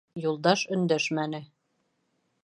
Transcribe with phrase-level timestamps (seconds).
[0.21, 1.43] Юлдаш өндәшмәне.